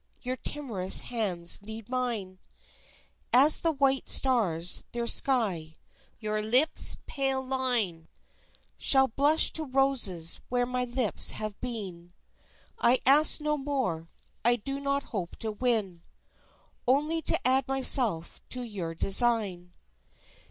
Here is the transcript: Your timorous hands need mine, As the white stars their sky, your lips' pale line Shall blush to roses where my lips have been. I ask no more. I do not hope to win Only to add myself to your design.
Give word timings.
Your 0.21 0.37
timorous 0.37 0.99
hands 1.01 1.61
need 1.61 1.87
mine, 1.87 2.39
As 3.31 3.59
the 3.59 3.71
white 3.71 4.09
stars 4.09 4.83
their 4.93 5.05
sky, 5.05 5.75
your 6.19 6.41
lips' 6.41 6.97
pale 7.05 7.43
line 7.45 8.07
Shall 8.79 9.07
blush 9.09 9.53
to 9.53 9.63
roses 9.63 10.39
where 10.49 10.65
my 10.65 10.85
lips 10.85 11.29
have 11.37 11.61
been. 11.61 12.13
I 12.79 12.97
ask 13.05 13.39
no 13.39 13.59
more. 13.59 14.09
I 14.43 14.55
do 14.55 14.79
not 14.79 15.03
hope 15.13 15.35
to 15.35 15.51
win 15.51 16.01
Only 16.87 17.21
to 17.21 17.47
add 17.47 17.67
myself 17.67 18.41
to 18.49 18.63
your 18.63 18.95
design. 18.95 19.71